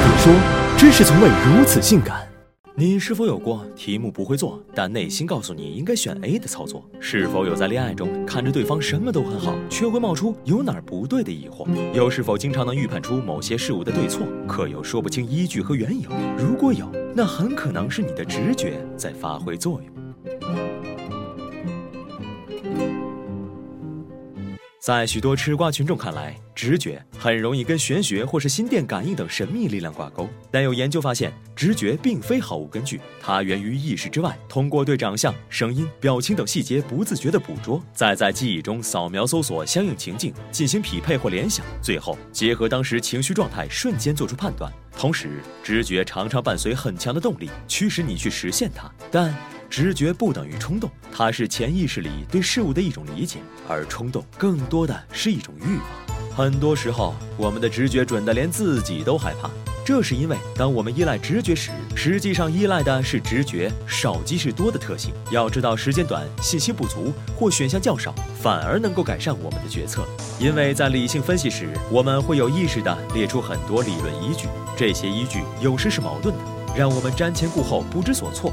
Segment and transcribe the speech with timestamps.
[0.00, 0.32] 点说，
[0.78, 2.26] 知识从未如此性感。
[2.74, 6.82] 你是否有过题目不会做，但内心告诉你应该选 A 的操作？
[6.98, 11.66] 是否有在恋爱中看着对方什么都很好，却会冒出有哪儿不对的疑惑？
[11.92, 16.08] 又是否经常能预判出某些事物的对错，可又说不清依据和缘由？
[16.38, 20.79] 如果有，那很可能是你的直觉在发挥作用。
[24.80, 30.26] 在许多吃瓜群众看来，直觉很容易跟玄学或是心电感应等神秘力量挂钩。
[30.50, 44.72] 但有研究发现，直觉并非毫无根据，它源于意识之外，通过对长相、声音、表情等细节不自觉的捕捉，再在记忆中扫描搜索相应情境，进行匹配或联想，最后结合当时情绪状态，瞬间做出判断。
[44.96, 48.90] 同时，直觉常常伴随很强的动力，驱使你去实现它。
[49.10, 49.34] 但
[49.70, 53.38] 直觉不等于冲动，它是潜意识里对事物的一种理解，
[53.68, 55.86] 而冲动更多的是一种欲望。
[56.36, 59.48] 很多时候，我们的直觉准的连自己都害怕，
[59.84, 65.12] 这是因为当我们依赖直觉时，实际上依赖的是直觉少即是多的特性。
[65.30, 68.12] 要知道，时间短、信息不足或选项较少，
[68.42, 70.04] 反而能够改善我们的决策。
[70.40, 76.40] 因为在理性分析时，我们会有意识地列出很多理论依据，这些依据有时是矛盾的，
[76.76, 78.52] 让我们瞻前顾后，不知所措。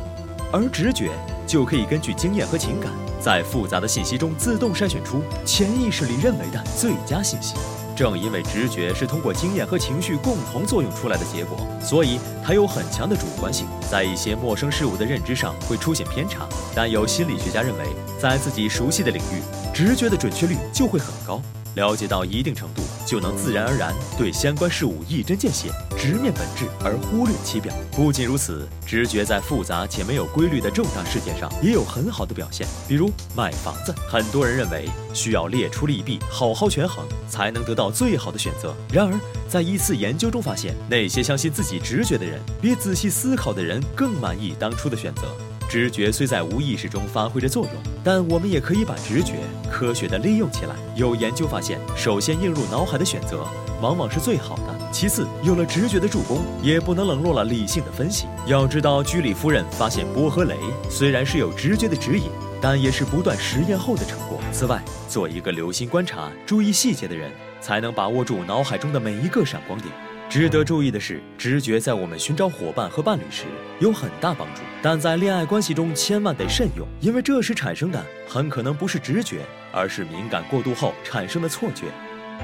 [0.52, 1.12] 而直觉
[1.45, 7.56] 就可以根据经验和情感，在复杂的信息中自动筛选出潜意识里认为的最佳信息。
[7.95, 16.48] 正因为直觉是通过经验和情绪共同作用出来的结果，所以它有很强的主观性，在一些陌生事物的认知上会出现偏差。
[16.75, 17.86] 但有心理学家认为，
[18.20, 19.42] 在自己熟悉的领域，
[19.73, 21.42] 直觉的准确率就会很高。
[21.78, 27.72] 了解到一定程度，就能自然而然对相关事物一针见血，直面本质而忽略其表。
[27.92, 32.66] 不仅如此，直觉在复杂且没有规律的重大事件上也有很好的表现。
[32.88, 38.75] 比如买房子，很多人认为需要列出利弊，好好权衡，才能得到最好的选择。
[38.91, 39.14] 然而，
[39.47, 45.22] 在一次研究中发现，那些相信自己直觉的人，比仔细思考的人更满意当初的选择。
[45.67, 47.73] 直觉虽在无意识中发挥着作用，
[48.03, 49.33] 但我们也可以把直觉
[49.69, 50.75] 科学地利用起来。
[50.95, 53.45] 有研究发现，首先映入脑海的选择
[53.81, 54.89] 往往是最好的。
[54.91, 58.25] 其次，有了直觉的助攻，也不能冷落了理性的分析。
[58.45, 60.55] 要知道，居里夫人发现波和雷
[60.89, 62.29] 虽然是有直觉的指引，
[62.61, 64.39] 但也是不断实验后的成果。
[64.53, 67.29] 此外，做一个留心观察、注意细节的人，
[67.59, 69.94] 才能把握住脑海中的每一个闪光点。
[70.30, 73.46] 值得注意的是，直觉在我们寻找伙伴和伴侣时
[73.80, 79.38] 有很大帮助，但在恋爱关系中千万得慎用，因为这时产生的很可能不是直觉，
[79.72, 81.86] 而是敏感过度后产生的错觉。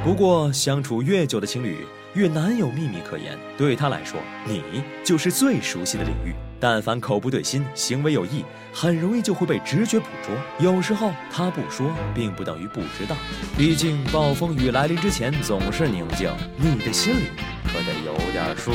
[0.04, 6.34] 不过，相处越久的情侣越难有秘密可言，对他来说，你就是最熟悉的领域。
[6.60, 8.44] 但凡口不对心，行为有异，
[8.74, 10.34] 很容易就会被直觉捕捉。
[10.60, 13.16] 有时候他不说，并不等于不知道。
[13.58, 17.24] 毕竟暴风雨来临之前总是宁静，你的心里
[17.66, 18.72] 可得有点数。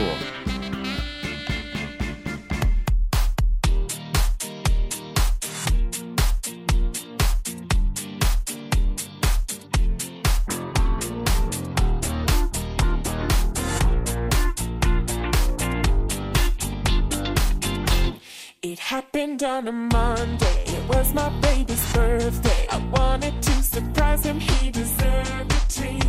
[18.81, 20.65] Happened on a Monday.
[20.67, 22.67] It was my baby's birthday.
[22.71, 26.05] I wanted to surprise him, he deserved a treat.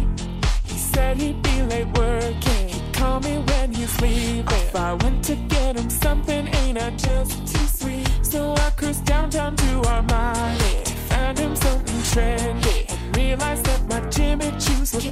[0.64, 2.70] He said he'd be late working.
[2.70, 4.48] He'd call me when he's leaving.
[4.48, 8.10] If I went to get him something, ain't I just too sweet?
[8.24, 10.88] So I cruised downtown to Armani.
[11.10, 12.92] Found him something trendy.
[12.92, 15.06] And realized that my Jimmy Choo's was